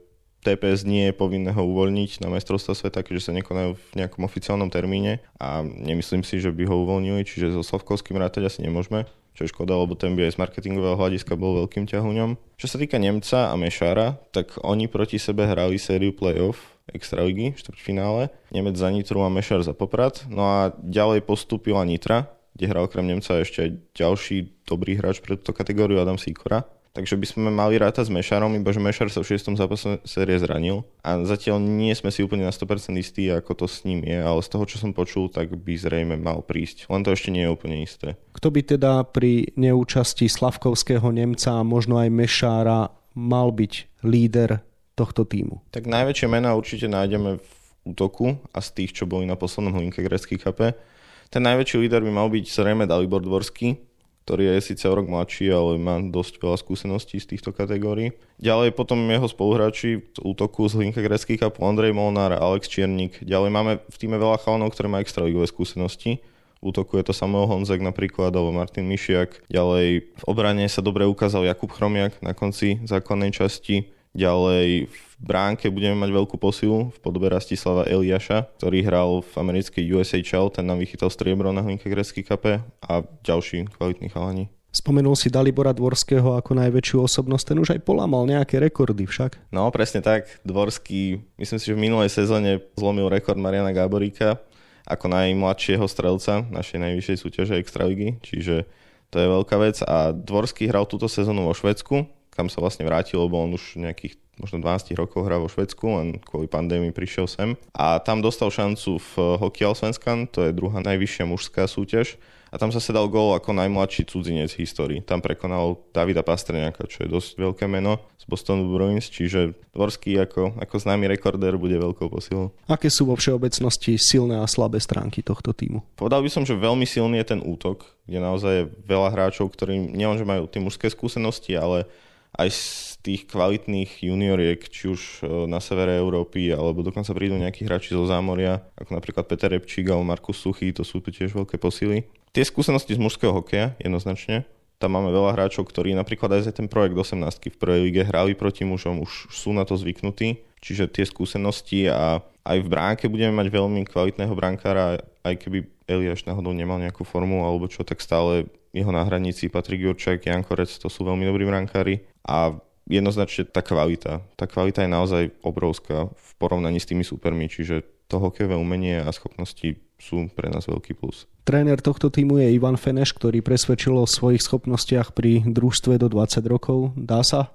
TPS 0.44 0.84
nie 0.84 1.08
je 1.08 1.16
povinné 1.16 1.52
ho 1.56 1.62
uvoľniť 1.64 2.20
na 2.20 2.28
majstrovstva 2.28 2.76
sveta, 2.76 3.00
keďže 3.00 3.32
sa 3.32 3.36
nekonajú 3.36 3.80
v 3.80 3.92
nejakom 3.96 4.28
oficiálnom 4.28 4.68
termíne 4.68 5.24
a 5.40 5.64
nemyslím 5.64 6.20
si, 6.20 6.36
že 6.36 6.52
by 6.52 6.68
ho 6.68 6.84
uvoľnili, 6.84 7.24
čiže 7.24 7.56
so 7.56 7.64
Slavkovským 7.64 8.20
rátať 8.20 8.48
asi 8.48 8.60
nemôžeme 8.60 9.08
čo 9.34 9.44
je 9.44 9.52
škoda, 9.52 9.74
lebo 9.74 9.98
ten 9.98 10.14
by 10.14 10.30
aj 10.30 10.38
z 10.38 10.40
marketingového 10.40 10.94
hľadiska 10.94 11.34
bol 11.34 11.66
veľkým 11.66 11.90
ťahuňom. 11.90 12.38
Čo 12.54 12.66
sa 12.70 12.76
týka 12.78 13.02
Nemca 13.02 13.50
a 13.50 13.54
Mešára, 13.58 14.16
tak 14.30 14.54
oni 14.62 14.86
proti 14.86 15.18
sebe 15.18 15.44
hrali 15.44 15.76
sériu 15.76 16.14
playoff 16.14 16.74
Extraligy, 16.92 17.56
štvrťfinále. 17.56 18.28
Nemec 18.52 18.76
za 18.76 18.92
Nitru 18.92 19.24
a 19.24 19.32
Mešar 19.32 19.64
za 19.64 19.72
Poprad. 19.72 20.28
No 20.28 20.44
a 20.44 20.58
ďalej 20.84 21.24
postúpila 21.24 21.80
Nitra, 21.82 22.28
kde 22.52 22.68
hral 22.68 22.86
okrem 22.86 23.08
Nemca 23.08 23.40
ešte 23.40 23.80
ďalší 23.96 24.68
dobrý 24.68 25.00
hráč 25.00 25.24
pre 25.24 25.40
túto 25.40 25.56
kategóriu 25.56 25.96
Adam 25.98 26.20
Sikora. 26.20 26.68
Takže 26.94 27.18
by 27.18 27.26
sme 27.26 27.50
mali 27.50 27.74
rátať 27.74 28.06
s 28.06 28.14
Mešarom, 28.14 28.54
iba 28.54 28.70
že 28.70 28.78
Mešar 28.78 29.10
sa 29.10 29.18
v 29.18 29.34
6. 29.34 29.58
zápase 29.58 29.98
série 30.06 30.38
zranil 30.38 30.86
a 31.02 31.26
zatiaľ 31.26 31.58
nie 31.58 31.90
sme 31.90 32.14
si 32.14 32.22
úplne 32.22 32.46
na 32.46 32.54
100% 32.54 32.94
istí, 32.94 33.26
ako 33.34 33.50
to 33.58 33.66
s 33.66 33.82
ním 33.82 34.06
je, 34.06 34.14
ale 34.14 34.38
z 34.38 34.48
toho, 34.54 34.62
čo 34.62 34.78
som 34.78 34.94
počul, 34.94 35.26
tak 35.26 35.50
by 35.58 35.74
zrejme 35.74 36.14
mal 36.14 36.46
prísť. 36.46 36.86
Len 36.86 37.02
to 37.02 37.10
ešte 37.10 37.34
nie 37.34 37.42
je 37.42 37.50
úplne 37.50 37.82
isté. 37.82 38.14
Kto 38.38 38.54
by 38.54 38.78
teda 38.78 39.02
pri 39.10 39.50
neúčasti 39.58 40.30
Slavkovského 40.30 41.10
Nemca 41.10 41.58
a 41.58 41.66
možno 41.66 41.98
aj 41.98 42.14
Mešára 42.14 42.94
mal 43.18 43.50
byť 43.50 44.06
líder 44.06 44.62
tohto 44.94 45.26
týmu? 45.26 45.66
Tak 45.74 45.90
najväčšie 45.90 46.30
mená 46.30 46.54
určite 46.54 46.86
nájdeme 46.86 47.42
v 47.42 47.50
útoku 47.90 48.38
a 48.54 48.62
z 48.62 48.70
tých, 48.70 48.94
čo 48.94 49.10
boli 49.10 49.26
na 49.26 49.34
poslednom 49.34 49.74
hlinke 49.74 49.98
grecký 49.98 50.38
kape. 50.38 50.78
Ten 51.26 51.42
najväčší 51.42 51.74
líder 51.74 52.06
by 52.06 52.12
mal 52.14 52.30
byť 52.30 52.54
zrejme 52.54 52.86
Dalibor 52.86 53.18
Dvorský, 53.18 53.82
ktorý 54.24 54.56
je 54.56 54.72
síce 54.72 54.88
o 54.88 54.96
rok 54.96 55.04
mladší, 55.04 55.52
ale 55.52 55.76
má 55.76 56.00
dosť 56.00 56.40
veľa 56.40 56.56
skúseností 56.56 57.20
z 57.20 57.36
týchto 57.36 57.52
kategórií. 57.52 58.16
Ďalej 58.40 58.72
potom 58.72 59.04
jeho 59.04 59.28
spoluhráči 59.28 60.00
z 60.00 60.18
útoku 60.24 60.64
z 60.64 60.80
Hlinka 60.80 61.04
Grecký 61.04 61.36
Cup, 61.36 61.60
Andrej 61.60 61.92
Molnár, 61.92 62.32
Alex 62.32 62.72
Čiernik. 62.72 63.20
Ďalej 63.20 63.50
máme 63.52 63.72
v 63.84 63.96
týme 64.00 64.16
veľa 64.16 64.40
chalanov, 64.40 64.72
ktoré 64.72 64.88
majú 64.88 65.04
extraligové 65.04 65.44
skúsenosti. 65.44 66.24
V 66.64 66.72
útoku 66.72 66.96
je 66.96 67.04
to 67.04 67.12
Samuel 67.12 67.44
Honzek 67.44 67.84
napríklad, 67.84 68.32
alebo 68.32 68.48
Martin 68.48 68.88
Mišiak. 68.88 69.44
Ďalej 69.52 70.16
v 70.16 70.24
obrane 70.24 70.64
sa 70.72 70.80
dobre 70.80 71.04
ukázal 71.04 71.44
Jakub 71.44 71.68
Chromiak 71.68 72.16
na 72.24 72.32
konci 72.32 72.80
základnej 72.88 73.28
časti. 73.36 73.93
Ďalej 74.14 74.86
v 74.86 75.04
bránke 75.18 75.66
budeme 75.74 75.98
mať 75.98 76.10
veľkú 76.14 76.38
posilu 76.38 76.94
v 76.94 76.98
podobe 77.02 77.26
Rastislava 77.26 77.82
Eliaša, 77.82 78.46
ktorý 78.62 78.78
hral 78.86 79.10
v 79.26 79.32
americkej 79.34 79.82
USHL, 79.90 80.54
ten 80.54 80.62
nám 80.62 80.78
vychytal 80.78 81.10
striebro 81.10 81.50
na 81.50 81.66
hlinke 81.66 81.90
grecký 81.90 82.22
kape 82.22 82.62
a 82.78 83.02
ďalší 83.26 83.66
kvalitní 83.74 84.14
chalani. 84.14 84.46
Spomenul 84.74 85.14
si 85.14 85.30
Dalibora 85.30 85.70
Dvorského 85.70 86.34
ako 86.34 86.50
najväčšiu 86.58 87.06
osobnosť, 87.06 87.44
ten 87.46 87.58
už 87.62 87.78
aj 87.78 87.80
polamal 87.86 88.26
nejaké 88.26 88.58
rekordy 88.58 89.06
však. 89.06 89.50
No, 89.54 89.70
presne 89.74 90.02
tak. 90.02 90.26
Dvorský, 90.42 91.18
myslím 91.38 91.58
si, 91.62 91.66
že 91.70 91.78
v 91.78 91.84
minulej 91.86 92.10
sezóne 92.10 92.58
zlomil 92.74 93.06
rekord 93.06 93.38
Mariana 93.38 93.70
Gáboríka 93.70 94.42
ako 94.86 95.10
najmladšieho 95.10 95.86
strelca 95.86 96.42
našej 96.50 96.78
najvyššej 96.90 97.16
súťaže 97.18 97.54
Extraligy, 97.58 98.18
čiže 98.22 98.66
to 99.14 99.22
je 99.22 99.26
veľká 99.30 99.56
vec. 99.62 99.78
A 99.86 100.10
Dvorský 100.10 100.66
hral 100.66 100.90
túto 100.90 101.06
sezónu 101.06 101.46
vo 101.46 101.54
Švedsku, 101.54 102.10
kam 102.34 102.50
sa 102.50 102.58
vlastne 102.58 102.82
vrátil, 102.82 103.22
lebo 103.22 103.38
on 103.38 103.54
už 103.54 103.78
nejakých 103.78 104.18
možno 104.38 104.58
12 104.58 104.98
rokov 104.98 105.22
hrá 105.26 105.38
vo 105.38 105.46
Švedsku, 105.46 105.86
len 105.86 106.08
kvôli 106.18 106.50
pandémii 106.50 106.90
prišiel 106.90 107.30
sem. 107.30 107.54
A 107.70 108.02
tam 108.02 108.18
dostal 108.18 108.50
šancu 108.50 108.98
v 108.98 109.12
Hockey 109.38 109.62
Allsvenskan, 109.62 110.26
to 110.26 110.42
je 110.42 110.50
druhá 110.50 110.82
najvyššia 110.82 111.24
mužská 111.30 111.70
súťaž. 111.70 112.18
A 112.54 112.58
tam 112.58 112.70
sa 112.70 112.78
sedal 112.78 113.10
gól 113.10 113.34
ako 113.34 113.50
najmladší 113.50 114.06
cudzinec 114.06 114.54
v 114.54 114.62
histórii. 114.62 115.00
Tam 115.02 115.18
prekonal 115.18 115.74
Davida 115.90 116.22
Pastrňáka, 116.22 116.86
čo 116.86 117.02
je 117.02 117.10
dosť 117.10 117.34
veľké 117.34 117.66
meno 117.66 117.98
z 118.14 118.30
Bostonu 118.30 118.70
Bruins, 118.70 119.10
čiže 119.10 119.58
Dvorský 119.74 120.14
ako, 120.22 120.62
ako 120.62 120.74
známy 120.78 121.10
rekordér 121.10 121.58
bude 121.58 121.74
veľkou 121.74 122.06
posilou. 122.06 122.54
Aké 122.70 122.94
sú 122.94 123.10
vo 123.10 123.18
všeobecnosti 123.18 123.98
silné 123.98 124.38
a 124.38 124.46
slabé 124.46 124.78
stránky 124.78 125.26
tohto 125.26 125.50
týmu? 125.50 125.82
Povedal 125.98 126.22
by 126.22 126.30
som, 126.30 126.46
že 126.46 126.54
veľmi 126.54 126.86
silný 126.86 127.18
je 127.26 127.34
ten 127.34 127.42
útok, 127.42 127.90
kde 128.06 128.22
naozaj 128.22 128.52
je 128.54 128.70
veľa 128.86 129.10
hráčov, 129.10 129.50
ktorí 129.50 129.90
nielenže 129.90 130.22
majú 130.22 130.46
tie 130.46 130.62
mužské 130.62 130.86
skúsenosti, 130.94 131.58
ale 131.58 131.90
aj 132.34 132.48
z 132.50 132.64
tých 133.04 133.22
kvalitných 133.30 134.00
junioriek, 134.00 134.58
či 134.66 134.90
už 134.90 135.00
e, 135.22 135.46
na 135.46 135.60
severe 135.60 135.94
Európy, 136.00 136.50
alebo 136.50 136.80
dokonca 136.80 137.14
prídu 137.14 137.36
nejakí 137.38 137.62
hráči 137.68 137.94
zo 137.94 138.08
zámoria, 138.08 138.64
ako 138.74 138.96
napríklad 138.96 139.28
Peter 139.28 139.52
Repčík 139.52 139.86
alebo 139.86 140.08
Markus 140.08 140.40
Suchý, 140.40 140.72
to 140.74 140.82
sú 140.82 141.04
tu 141.04 141.12
tiež 141.12 141.36
veľké 141.36 141.60
posily. 141.60 142.08
Tie 142.34 142.42
skúsenosti 142.42 142.96
z 142.96 143.00
mužského 143.02 143.30
hokeja, 143.30 143.78
jednoznačne, 143.78 144.48
tam 144.82 144.98
máme 144.98 145.14
veľa 145.14 145.38
hráčov, 145.38 145.70
ktorí 145.70 145.94
napríklad 145.94 146.34
aj 146.34 146.50
za 146.50 146.52
ten 146.52 146.66
projekt 146.66 146.98
18 146.98 147.22
v 147.54 147.56
prvej 147.56 147.80
lige 147.86 148.02
hrali 148.02 148.34
proti 148.34 148.66
mužom, 148.66 149.00
už 149.06 149.30
sú 149.30 149.54
na 149.54 149.62
to 149.62 149.78
zvyknutí. 149.78 150.42
čiže 150.64 150.88
tie 150.88 151.04
skúsenosti 151.04 151.92
a 151.92 152.24
aj 152.44 152.58
v 152.64 152.68
bránke 152.72 153.04
budeme 153.06 153.36
mať 153.36 153.52
veľmi 153.52 153.84
kvalitného 153.84 154.32
brankára, 154.32 154.96
aj 155.22 155.34
keby 155.44 155.68
Eliáš 155.84 156.24
náhodou 156.24 156.56
nemal 156.56 156.80
nejakú 156.80 157.04
formu 157.04 157.44
alebo 157.44 157.68
čo, 157.68 157.84
tak 157.84 158.00
stále 158.00 158.48
jeho 158.72 158.88
náhradníci 158.88 159.52
Patrik 159.52 159.84
Jurčák, 159.84 160.24
Jan 160.24 160.42
Korec, 160.42 160.72
to 160.72 160.88
sú 160.88 161.04
veľmi 161.04 161.22
dobrí 161.28 161.44
brankári 161.44 162.00
a 162.24 162.56
jednoznačne 162.88 163.48
tá 163.48 163.60
kvalita. 163.64 164.20
Tá 164.36 164.44
kvalita 164.44 164.84
je 164.84 164.90
naozaj 164.90 165.22
obrovská 165.40 166.12
v 166.12 166.30
porovnaní 166.36 166.80
s 166.80 166.88
tými 166.88 167.04
supermi, 167.04 167.48
čiže 167.48 167.84
to 168.08 168.20
hokejové 168.20 168.56
umenie 168.56 169.00
a 169.00 169.08
schopnosti 169.12 169.80
sú 169.96 170.28
pre 170.36 170.52
nás 170.52 170.68
veľký 170.68 170.92
plus. 171.00 171.24
Tréner 171.48 171.80
tohto 171.80 172.12
týmu 172.12 172.40
je 172.40 172.52
Ivan 172.56 172.76
Feneš, 172.76 173.16
ktorý 173.16 173.40
presvedčil 173.40 173.96
o 173.96 174.08
svojich 174.08 174.44
schopnostiach 174.44 175.16
pri 175.16 175.44
družstve 175.44 175.96
do 175.96 176.08
20 176.12 176.44
rokov. 176.44 176.92
Dá 176.96 177.24
sa 177.24 177.52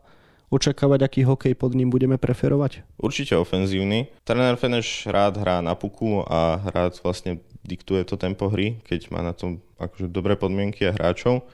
očakávať, 0.49 1.05
aký 1.05 1.21
hokej 1.25 1.53
pod 1.53 1.77
ním 1.77 1.93
budeme 1.93 2.17
preferovať? 2.17 2.81
Určite 2.97 3.37
ofenzívny. 3.37 4.09
Tréner 4.25 4.57
Feneš 4.57 5.05
rád 5.05 5.37
hrá 5.37 5.61
na 5.61 5.77
puku 5.77 6.25
a 6.25 6.57
rád 6.73 6.97
vlastne 7.05 7.37
diktuje 7.61 8.01
to 8.05 8.17
tempo 8.17 8.49
hry, 8.49 8.81
keď 8.81 9.13
má 9.13 9.21
na 9.21 9.37
tom 9.37 9.61
akože 9.77 10.09
dobré 10.09 10.33
podmienky 10.33 10.89
a 10.89 10.95
hráčov. 10.95 11.45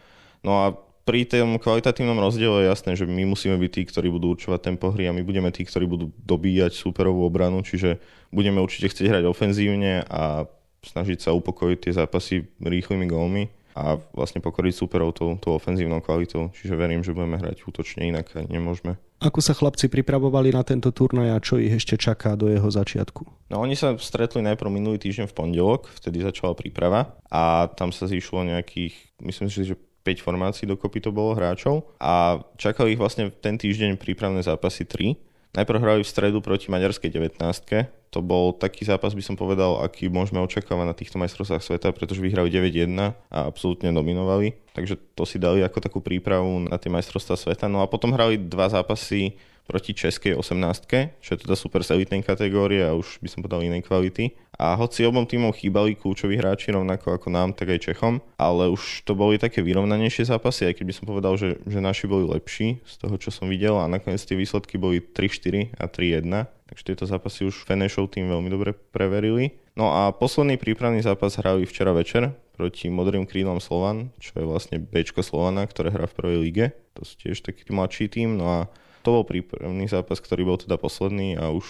No 0.48 0.52
a 0.64 0.66
pri 1.06 1.30
tom 1.30 1.62
kvalitatívnom 1.62 2.18
rozdiele 2.18 2.66
je 2.66 2.70
jasné, 2.74 2.92
že 2.98 3.06
my 3.06 3.30
musíme 3.30 3.56
byť 3.62 3.72
tí, 3.72 3.82
ktorí 3.86 4.10
budú 4.10 4.34
určovať 4.34 4.60
tempo 4.74 4.90
hry 4.90 5.06
a 5.06 5.14
my 5.14 5.22
budeme 5.22 5.54
tí, 5.54 5.62
ktorí 5.62 5.86
budú 5.86 6.10
dobíjať 6.26 6.74
superovú 6.74 7.30
obranu, 7.30 7.62
čiže 7.62 8.02
budeme 8.34 8.58
určite 8.58 8.90
chcieť 8.90 9.08
hrať 9.14 9.24
ofenzívne 9.30 10.02
a 10.10 10.50
snažiť 10.82 11.30
sa 11.30 11.38
upokojiť 11.38 11.78
tie 11.78 11.94
zápasy 11.94 12.50
rýchlymi 12.58 13.06
gólmi 13.06 13.54
a 13.76 14.00
vlastne 14.16 14.40
pokoriť 14.40 14.74
superov 14.74 15.14
tou, 15.14 15.36
tou 15.38 15.54
ofenzívnou 15.54 16.00
kvalitou. 16.00 16.50
Čiže 16.56 16.80
verím, 16.80 17.04
že 17.04 17.12
budeme 17.12 17.36
hrať 17.36 17.68
útočne, 17.68 18.08
inak 18.08 18.32
nemôžeme. 18.48 18.96
Ako 19.20 19.44
sa 19.44 19.52
chlapci 19.52 19.92
pripravovali 19.92 20.56
na 20.56 20.64
tento 20.64 20.96
turnaj 20.96 21.36
a 21.36 21.44
čo 21.44 21.60
ich 21.60 21.76
ešte 21.76 22.00
čaká 22.00 22.40
do 22.40 22.48
jeho 22.48 22.68
začiatku? 22.72 23.52
No 23.52 23.60
oni 23.60 23.76
sa 23.76 24.00
stretli 24.00 24.40
najprv 24.48 24.70
minulý 24.72 24.98
týždeň 24.98 25.28
v 25.28 25.38
pondelok, 25.38 25.92
vtedy 25.92 26.24
začala 26.24 26.56
príprava 26.56 27.20
a 27.28 27.68
tam 27.68 27.92
sa 27.92 28.08
zišlo 28.08 28.48
nejakých, 28.48 28.96
myslím 29.28 29.52
si, 29.52 29.68
že 29.68 29.76
5 30.06 30.22
formácií 30.22 30.70
dokopy 30.70 31.02
to 31.02 31.10
bolo 31.10 31.34
hráčov 31.34 31.90
a 31.98 32.38
čakali 32.62 32.94
ich 32.94 33.02
vlastne 33.02 33.34
ten 33.34 33.58
týždeň 33.58 33.98
prípravné 33.98 34.46
zápasy 34.46 34.86
3. 34.86 35.18
Najprv 35.56 35.80
hrali 35.82 36.02
v 36.04 36.12
stredu 36.12 36.44
proti 36.44 36.68
maďarskej 36.68 37.10
19. 37.10 37.40
To 38.12 38.20
bol 38.20 38.52
taký 38.52 38.84
zápas, 38.84 39.16
by 39.16 39.24
som 39.24 39.40
povedal, 39.40 39.80
aký 39.80 40.12
môžeme 40.12 40.44
očakávať 40.44 40.86
na 40.88 40.96
týchto 40.96 41.16
majstrovstvách 41.16 41.64
sveta, 41.64 41.96
pretože 41.96 42.20
vyhrali 42.20 42.52
9-1 42.52 42.92
a 43.32 43.40
absolútne 43.48 43.88
dominovali. 43.96 44.56
Takže 44.76 45.00
to 45.16 45.24
si 45.24 45.40
dali 45.40 45.64
ako 45.64 45.80
takú 45.80 46.00
prípravu 46.04 46.68
na 46.68 46.76
tie 46.76 46.92
majstrovstvá 46.92 47.40
sveta. 47.40 47.72
No 47.72 47.80
a 47.80 47.88
potom 47.88 48.12
hrali 48.12 48.36
dva 48.36 48.68
zápasy 48.68 49.40
proti 49.66 49.98
českej 49.98 50.38
18, 50.38 51.22
čo 51.22 51.30
je 51.34 51.40
teda 51.42 51.58
super 51.58 51.82
z 51.82 51.98
elitnej 51.98 52.22
kategórie 52.22 52.86
a 52.86 52.94
už 52.94 53.18
by 53.20 53.30
som 53.30 53.42
povedal 53.42 53.66
inej 53.66 53.86
kvality. 53.86 54.38
A 54.56 54.78
hoci 54.80 55.04
obom 55.04 55.28
týmom 55.28 55.52
chýbali 55.52 56.00
kľúčoví 56.00 56.40
hráči 56.40 56.72
rovnako 56.72 57.20
ako 57.20 57.28
nám, 57.28 57.52
tak 57.52 57.76
aj 57.76 57.92
Čechom, 57.92 58.24
ale 58.40 58.72
už 58.72 59.04
to 59.04 59.12
boli 59.12 59.36
také 59.36 59.60
vyrovnanejšie 59.60 60.32
zápasy, 60.32 60.72
aj 60.72 60.80
keď 60.80 60.86
by 60.88 60.94
som 60.96 61.06
povedal, 61.10 61.34
že, 61.36 61.60
že 61.68 61.84
naši 61.84 62.08
boli 62.08 62.24
lepší 62.24 62.80
z 62.88 62.94
toho, 63.02 63.20
čo 63.20 63.36
som 63.36 63.52
videl 63.52 63.76
a 63.76 63.92
nakoniec 63.92 64.24
tie 64.24 64.40
výsledky 64.40 64.80
boli 64.80 65.04
3-4 65.04 65.76
a 65.76 65.92
3-1. 65.92 66.48
Takže 66.66 66.82
tieto 66.82 67.06
zápasy 67.06 67.46
už 67.46 67.62
Fenešov 67.68 68.10
tým 68.10 68.26
veľmi 68.26 68.50
dobre 68.50 68.74
preverili. 68.74 69.54
No 69.78 69.92
a 69.92 70.10
posledný 70.16 70.58
prípravný 70.58 71.04
zápas 71.04 71.38
hrali 71.38 71.68
včera 71.68 71.94
večer 71.94 72.34
proti 72.56 72.88
Modrým 72.88 73.28
krídlom 73.28 73.60
Slovan, 73.60 74.16
čo 74.18 74.40
je 74.40 74.48
vlastne 74.48 74.80
Bčko 74.80 75.20
Slovana, 75.22 75.68
ktoré 75.68 75.92
hrá 75.92 76.08
v 76.08 76.16
prvej 76.16 76.38
lige. 76.42 76.66
To 76.96 77.04
sú 77.04 77.20
tiež 77.20 77.44
taký 77.44 77.70
mladší 77.70 78.08
tým. 78.08 78.40
No 78.40 78.48
a 78.48 78.60
to 79.06 79.22
bol 79.22 79.24
prípravný 79.24 79.86
zápas, 79.86 80.18
ktorý 80.18 80.50
bol 80.50 80.58
teda 80.58 80.82
posledný 80.82 81.38
a 81.38 81.54
už, 81.54 81.66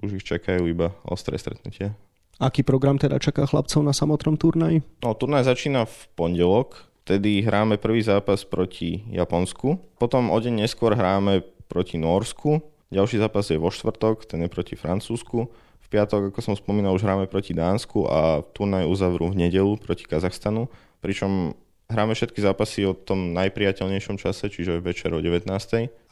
už 0.00 0.16
ich 0.16 0.24
čakajú 0.24 0.64
iba 0.64 0.96
ostré 1.04 1.36
stretnutie. 1.36 1.92
Aký 2.40 2.64
program 2.64 2.96
teda 2.96 3.20
čaká 3.20 3.44
chlapcov 3.44 3.84
na 3.84 3.92
samotnom 3.92 4.40
turnaji? 4.40 4.80
No, 5.04 5.12
turnaj 5.12 5.44
začína 5.44 5.84
v 5.84 5.96
pondelok, 6.16 6.90
Vtedy 7.10 7.42
hráme 7.42 7.74
prvý 7.74 8.06
zápas 8.06 8.46
proti 8.46 9.02
Japonsku, 9.10 9.82
potom 9.98 10.30
o 10.30 10.38
deň 10.38 10.62
neskôr 10.62 10.94
hráme 10.94 11.42
proti 11.66 11.98
Norsku, 11.98 12.62
ďalší 12.92 13.18
zápas 13.18 13.50
je 13.50 13.58
vo 13.58 13.66
štvrtok, 13.66 14.30
ten 14.30 14.38
je 14.44 14.48
proti 14.52 14.78
Francúzsku, 14.78 15.50
v 15.80 15.86
piatok, 15.90 16.30
ako 16.30 16.38
som 16.38 16.54
spomínal, 16.54 16.94
už 16.94 17.02
hráme 17.02 17.26
proti 17.26 17.50
Dánsku 17.50 18.06
a 18.06 18.46
turnaj 18.54 18.86
uzavrú 18.86 19.34
v 19.34 19.42
nedelu 19.42 19.74
proti 19.74 20.06
Kazachstanu, 20.06 20.70
pričom 21.02 21.58
Hráme 21.90 22.14
všetky 22.14 22.38
zápasy 22.38 22.86
o 22.86 22.94
tom 22.94 23.34
najpriateľnejšom 23.34 24.14
čase, 24.14 24.46
čiže 24.46 24.78
večer 24.78 25.10
o 25.10 25.18
19. 25.18 25.50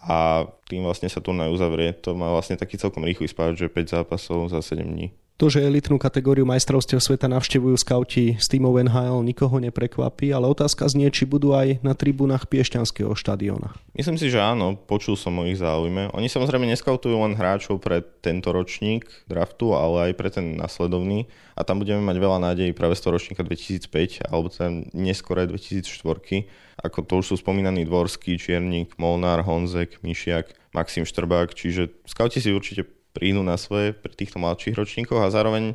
A 0.02 0.42
tým 0.66 0.82
vlastne 0.82 1.06
sa 1.06 1.22
turnaj 1.22 1.54
uzavrie. 1.54 1.94
To 2.02 2.18
má 2.18 2.34
vlastne 2.34 2.58
taký 2.58 2.74
celkom 2.82 3.06
rýchly 3.06 3.30
spáč, 3.30 3.62
že 3.62 3.70
5 3.70 4.02
zápasov 4.02 4.50
za 4.50 4.58
7 4.58 4.82
dní. 4.82 5.14
To, 5.38 5.46
že 5.46 5.62
elitnú 5.62 6.02
kategóriu 6.02 6.42
majstrovstiev 6.42 6.98
sveta 6.98 7.30
navštevujú 7.30 7.78
skauti 7.78 8.34
z 8.42 8.46
týmov 8.50 8.82
NHL, 8.82 9.22
nikoho 9.22 9.62
neprekvapí, 9.62 10.34
ale 10.34 10.50
otázka 10.50 10.90
znie, 10.90 11.14
či 11.14 11.30
budú 11.30 11.54
aj 11.54 11.78
na 11.78 11.94
tribúnach 11.94 12.50
Piešťanského 12.50 13.14
štadióna. 13.14 13.70
Myslím 13.94 14.18
si, 14.18 14.34
že 14.34 14.42
áno, 14.42 14.74
počul 14.74 15.14
som 15.14 15.38
o 15.38 15.46
ich 15.46 15.62
záujme. 15.62 16.10
Oni 16.10 16.26
samozrejme 16.26 16.66
neskautujú 16.74 17.22
len 17.22 17.38
hráčov 17.38 17.78
pre 17.78 18.02
tento 18.02 18.50
ročník 18.50 19.06
draftu, 19.30 19.78
ale 19.78 20.10
aj 20.10 20.12
pre 20.18 20.28
ten 20.34 20.58
nasledovný 20.58 21.30
a 21.54 21.62
tam 21.62 21.86
budeme 21.86 22.02
mať 22.02 22.18
veľa 22.18 22.38
nádejí 22.42 22.74
práve 22.74 22.98
z 22.98 23.06
toho 23.06 23.14
ročníka 23.14 23.46
2005 23.46 24.26
alebo 24.26 24.50
ten 24.50 24.90
neskore 24.90 25.46
2004 25.46 26.66
ako 26.78 26.98
to 27.02 27.14
už 27.18 27.26
sú 27.26 27.34
spomínaní 27.42 27.82
Dvorský, 27.82 28.38
Čiernik, 28.38 28.94
Molnár, 29.02 29.42
Honzek, 29.42 29.98
Mišiak, 30.06 30.54
Maxim 30.70 31.02
Štrbák, 31.02 31.50
čiže 31.50 31.90
skauti 32.06 32.38
si 32.38 32.54
určite 32.54 32.86
prídu 33.12 33.42
na 33.42 33.56
svoje 33.56 33.96
pri 33.96 34.12
týchto 34.14 34.40
mladších 34.40 34.76
ročníkoch 34.76 35.20
a 35.22 35.32
zároveň 35.32 35.74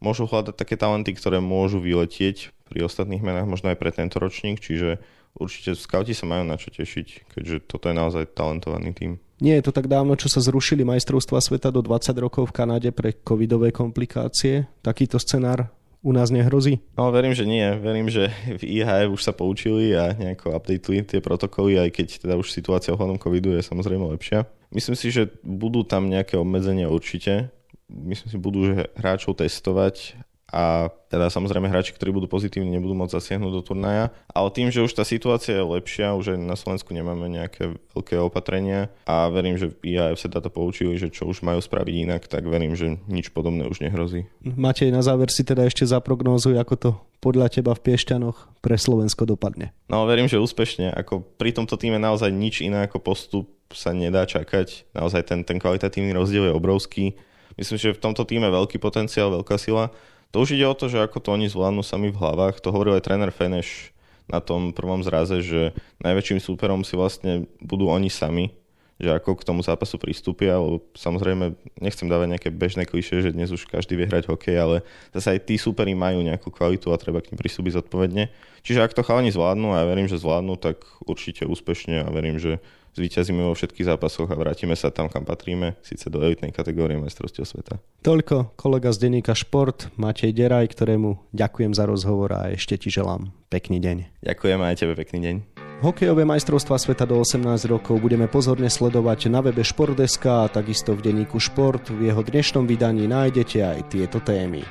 môžu 0.00 0.28
hľadať 0.28 0.54
také 0.54 0.76
talenty, 0.76 1.16
ktoré 1.16 1.40
môžu 1.40 1.80
vyletieť 1.80 2.52
pri 2.68 2.84
ostatných 2.84 3.22
menách, 3.22 3.48
možno 3.48 3.72
aj 3.72 3.78
pre 3.80 3.94
tento 3.94 4.20
ročník, 4.20 4.60
čiže 4.60 5.00
určite 5.38 5.76
skauti 5.76 6.12
sa 6.12 6.26
majú 6.28 6.44
na 6.44 6.56
čo 6.60 6.72
tešiť, 6.72 7.36
keďže 7.36 7.56
toto 7.68 7.88
je 7.88 7.94
naozaj 7.96 8.32
talentovaný 8.36 8.92
tým. 8.92 9.12
Nie 9.36 9.60
je 9.60 9.68
to 9.68 9.72
tak 9.76 9.84
dávno, 9.84 10.16
čo 10.16 10.32
sa 10.32 10.40
zrušili 10.40 10.80
majstrovstva 10.80 11.44
sveta 11.44 11.68
do 11.68 11.84
20 11.84 12.16
rokov 12.16 12.48
v 12.48 12.56
Kanade 12.56 12.88
pre 12.88 13.12
covidové 13.12 13.68
komplikácie. 13.68 14.64
Takýto 14.80 15.20
scenár 15.20 15.68
u 16.00 16.14
nás 16.16 16.32
nehrozí? 16.32 16.80
No 16.96 17.12
verím, 17.12 17.36
že 17.36 17.44
nie. 17.44 17.68
Verím, 17.76 18.08
že 18.08 18.32
v 18.48 18.62
IHF 18.64 19.12
už 19.12 19.22
sa 19.26 19.36
poučili 19.36 19.92
a 19.92 20.16
nejako 20.16 20.56
updateli 20.56 21.04
tie 21.04 21.20
protokoly, 21.20 21.76
aj 21.76 21.92
keď 21.92 22.06
teda 22.24 22.34
už 22.40 22.48
situácia 22.48 22.96
ohľadom 22.96 23.20
covidu 23.20 23.52
je 23.52 23.60
samozrejme 23.60 24.08
lepšia. 24.16 24.48
Myslím 24.74 24.96
si, 24.98 25.14
že 25.14 25.30
budú 25.46 25.86
tam 25.86 26.10
nejaké 26.10 26.34
obmedzenia 26.34 26.90
určite. 26.90 27.54
Myslím 27.86 28.28
si, 28.30 28.36
budú 28.36 28.60
hráčov 28.98 29.38
testovať 29.38 30.18
a 30.46 30.94
teda 31.10 31.26
samozrejme 31.26 31.66
hráči, 31.66 31.90
ktorí 31.90 32.14
budú 32.14 32.30
pozitívni, 32.30 32.70
nebudú 32.70 32.94
môcť 32.94 33.18
zasiahnuť 33.18 33.50
do 33.50 33.62
turnaja. 33.66 34.14
Ale 34.30 34.54
tým, 34.54 34.70
že 34.70 34.78
už 34.78 34.94
tá 34.94 35.02
situácia 35.02 35.58
je 35.58 35.66
lepšia, 35.66 36.14
už 36.14 36.34
aj 36.34 36.38
na 36.38 36.54
Slovensku 36.54 36.94
nemáme 36.94 37.26
nejaké 37.26 37.74
veľké 37.98 38.14
opatrenia 38.22 38.86
a 39.10 39.26
verím, 39.26 39.58
že 39.58 39.74
IAF 39.82 40.22
sa 40.22 40.30
táto 40.30 40.46
poučili, 40.46 40.94
že 41.02 41.10
čo 41.10 41.26
už 41.26 41.42
majú 41.42 41.58
spraviť 41.58 41.94
inak, 42.06 42.30
tak 42.30 42.46
verím, 42.46 42.78
že 42.78 42.94
nič 43.10 43.34
podobné 43.34 43.66
už 43.66 43.82
nehrozí. 43.82 44.30
Matej, 44.46 44.94
na 44.94 45.02
záver 45.02 45.34
si 45.34 45.42
teda 45.42 45.66
ešte 45.66 45.82
zaprognózuj, 45.82 46.54
ako 46.62 46.74
to 46.78 46.90
podľa 47.18 47.50
teba 47.50 47.74
v 47.74 47.82
Piešťanoch 47.82 48.62
pre 48.62 48.78
Slovensko 48.78 49.26
dopadne. 49.26 49.74
No 49.90 50.06
verím, 50.06 50.30
že 50.30 50.38
úspešne. 50.38 50.94
Ako 50.94 51.26
pri 51.42 51.58
tomto 51.58 51.74
týme 51.74 51.98
naozaj 51.98 52.30
nič 52.30 52.62
iné 52.62 52.86
ako 52.86 53.02
postup 53.02 53.50
sa 53.74 53.90
nedá 53.90 54.22
čakať. 54.22 54.94
Naozaj 54.94 55.26
ten, 55.26 55.42
ten 55.42 55.58
kvalitatívny 55.58 56.14
rozdiel 56.14 56.46
je 56.46 56.54
obrovský. 56.54 57.18
Myslím, 57.58 57.82
že 57.82 57.96
v 57.96 58.02
tomto 58.04 58.22
týme 58.22 58.46
veľký 58.46 58.78
potenciál, 58.78 59.32
veľká 59.32 59.58
sila 59.58 59.90
to 60.36 60.44
už 60.44 60.52
ide 60.52 60.68
o 60.68 60.76
to, 60.76 60.92
že 60.92 61.00
ako 61.00 61.24
to 61.24 61.32
oni 61.32 61.48
zvládnu 61.48 61.80
sami 61.80 62.12
v 62.12 62.20
hlavách. 62.20 62.60
To 62.60 62.68
hovoril 62.68 63.00
aj 63.00 63.08
tréner 63.08 63.32
Feneš 63.32 63.96
na 64.28 64.44
tom 64.44 64.76
prvom 64.76 65.00
zraze, 65.00 65.40
že 65.40 65.72
najväčším 66.04 66.44
súperom 66.44 66.84
si 66.84 66.92
vlastne 66.92 67.48
budú 67.56 67.88
oni 67.88 68.12
sami, 68.12 68.52
že 69.00 69.16
ako 69.16 69.32
k 69.32 69.48
tomu 69.48 69.64
zápasu 69.64 69.96
pristúpia, 69.96 70.60
lebo 70.60 70.84
samozrejme 70.92 71.56
nechcem 71.80 72.04
dávať 72.04 72.36
nejaké 72.36 72.48
bežné 72.52 72.84
kliše, 72.84 73.24
že 73.24 73.32
dnes 73.32 73.48
už 73.48 73.64
každý 73.64 73.96
vie 73.96 74.04
hrať 74.04 74.28
hokej, 74.28 74.60
ale 74.60 74.76
zase 75.16 75.40
aj 75.40 75.48
tí 75.48 75.56
súperi 75.56 75.96
majú 75.96 76.20
nejakú 76.20 76.52
kvalitu 76.52 76.92
a 76.92 77.00
treba 77.00 77.24
k 77.24 77.32
nim 77.32 77.40
pristúpiť 77.40 77.80
zodpovedne. 77.80 78.28
Čiže 78.60 78.84
ak 78.84 78.92
to 78.92 79.00
chalani 79.08 79.32
zvládnu 79.32 79.72
a 79.72 79.80
ja 79.80 79.88
verím, 79.88 80.04
že 80.04 80.20
zvládnu, 80.20 80.60
tak 80.60 80.84
určite 81.08 81.48
úspešne 81.48 82.04
a 82.04 82.12
verím, 82.12 82.36
že 82.36 82.60
zvíťazíme 82.96 83.44
vo 83.44 83.52
všetkých 83.52 83.92
zápasoch 83.92 84.32
a 84.32 84.36
vrátime 84.36 84.72
sa 84.72 84.88
tam, 84.88 85.12
kam 85.12 85.28
patríme, 85.28 85.76
síce 85.84 86.08
do 86.08 86.24
elitnej 86.24 86.50
kategórie 86.50 86.96
majstrovstiev 86.96 87.44
sveta. 87.44 87.76
Toľko 88.00 88.56
kolega 88.56 88.90
z 88.90 89.06
denníka 89.06 89.36
Šport, 89.36 89.92
Matej 90.00 90.32
Deraj, 90.32 90.72
ktorému 90.72 91.30
ďakujem 91.36 91.76
za 91.76 91.84
rozhovor 91.84 92.32
a 92.32 92.50
ešte 92.50 92.80
ti 92.80 92.88
želám 92.88 93.30
pekný 93.52 93.78
deň. 93.78 94.24
Ďakujem 94.24 94.60
aj 94.64 94.74
tebe 94.80 94.96
pekný 94.96 95.20
deň. 95.22 95.55
Hokejové 95.76 96.24
majstrovstvá 96.24 96.80
sveta 96.80 97.04
do 97.04 97.20
18 97.20 97.68
rokov 97.68 98.00
budeme 98.00 98.24
pozorne 98.32 98.72
sledovať 98.72 99.28
na 99.28 99.44
webe 99.44 99.60
Šport.sk 99.60 100.24
a 100.24 100.48
takisto 100.48 100.96
v 100.96 101.04
denníku 101.04 101.36
Šport. 101.36 101.92
V 101.92 102.08
jeho 102.08 102.24
dnešnom 102.24 102.64
vydaní 102.64 103.04
nájdete 103.04 103.60
aj 103.60 103.92
tieto 103.92 104.24
témy. 104.24 104.64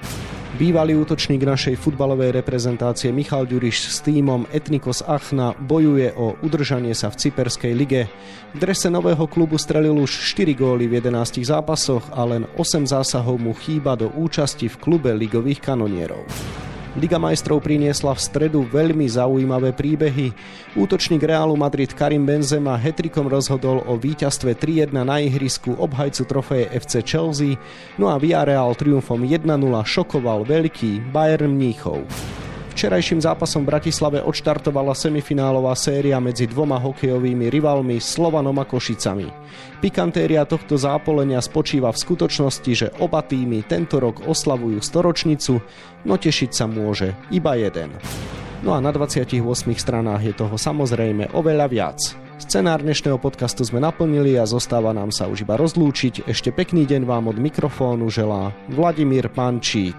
Bývalý 0.58 0.98
útočník 0.98 1.46
našej 1.46 1.78
futbalovej 1.78 2.42
reprezentácie 2.42 3.14
Michal 3.14 3.46
Ďuriš 3.46 3.86
s 3.86 4.02
týmom 4.02 4.50
Etnikos 4.50 5.06
Achna 5.06 5.54
bojuje 5.54 6.10
o 6.18 6.42
udržanie 6.42 6.98
sa 6.98 7.14
v 7.14 7.22
Cyperskej 7.22 7.78
lige. 7.78 8.10
V 8.58 8.66
drese 8.66 8.90
nového 8.90 9.30
klubu 9.30 9.62
strelil 9.62 9.94
už 10.02 10.10
4 10.10 10.58
góly 10.58 10.90
v 10.90 11.06
11 11.06 11.38
zápasoch 11.46 12.10
a 12.18 12.26
len 12.26 12.50
8 12.58 12.90
zásahov 12.90 13.38
mu 13.38 13.54
chýba 13.54 13.94
do 13.94 14.10
účasti 14.10 14.74
v 14.74 14.80
klube 14.82 15.14
ligových 15.14 15.70
kanonierov. 15.70 16.26
Liga 16.96 17.20
majstrov 17.20 17.60
priniesla 17.60 18.16
v 18.16 18.24
stredu 18.24 18.64
veľmi 18.64 19.04
zaujímavé 19.04 19.76
príbehy. 19.76 20.32
Útočník 20.80 21.28
Reálu 21.28 21.52
Madrid 21.60 21.92
Karim 21.92 22.24
Benzema 22.24 22.80
hetrikom 22.80 23.28
rozhodol 23.28 23.84
o 23.84 24.00
víťazstve 24.00 24.56
3-1 24.56 24.96
na 25.04 25.20
ihrisku 25.20 25.76
obhajcu 25.76 26.24
trofeje 26.24 26.72
FC 26.72 27.04
Chelsea, 27.04 27.60
no 28.00 28.08
a 28.08 28.16
Villarreal 28.16 28.72
triumfom 28.80 29.28
1-0 29.28 29.44
šokoval 29.84 30.48
veľký 30.48 31.12
Bayern 31.12 31.60
Mníchov. 31.60 32.08
Včerajším 32.76 33.24
zápasom 33.24 33.64
v 33.64 33.72
Bratislave 33.72 34.20
odštartovala 34.20 34.92
semifinálová 34.92 35.72
séria 35.80 36.20
medzi 36.20 36.44
dvoma 36.44 36.76
hokejovými 36.76 37.48
rivalmi 37.48 38.04
Slovanom 38.04 38.60
a 38.60 38.68
Košicami. 38.68 39.32
Pikantéria 39.80 40.44
tohto 40.44 40.76
zápolenia 40.76 41.40
spočíva 41.40 41.96
v 41.96 42.02
skutočnosti, 42.04 42.72
že 42.76 42.92
oba 43.00 43.24
týmy 43.24 43.64
tento 43.64 44.04
rok 44.04 44.28
oslavujú 44.28 44.84
storočnicu, 44.84 45.64
no 46.04 46.20
tešiť 46.20 46.52
sa 46.52 46.68
môže 46.68 47.16
iba 47.32 47.56
jeden. 47.56 47.96
No 48.60 48.76
a 48.76 48.84
na 48.84 48.92
28 48.92 49.40
stranách 49.80 50.22
je 50.28 50.34
toho 50.36 50.60
samozrejme 50.60 51.32
oveľa 51.32 51.72
viac. 51.72 52.00
Scenár 52.44 52.84
dnešného 52.84 53.16
podcastu 53.24 53.64
sme 53.64 53.80
naplnili 53.80 54.36
a 54.36 54.44
zostáva 54.44 54.92
nám 54.92 55.16
sa 55.16 55.32
už 55.32 55.48
iba 55.48 55.56
rozlúčiť. 55.56 56.28
Ešte 56.28 56.52
pekný 56.52 56.84
deň 56.84 57.08
vám 57.08 57.32
od 57.32 57.40
mikrofónu 57.40 58.12
želá 58.12 58.52
Vladimír 58.68 59.32
Pančík. 59.32 59.96